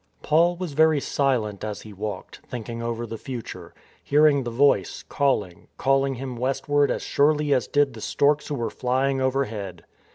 [0.23, 3.71] Paul was very silent as he walked, thinking over the future,
[4.03, 8.55] hearing the Voice calling, calling him west ward as surely as did the storks who
[8.55, 9.85] were flying over head.